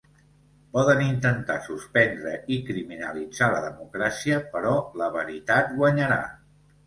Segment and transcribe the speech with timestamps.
[0.75, 6.19] Poden intentar suspendre i criminalitzar la democràcia, però la veritat guanyarà.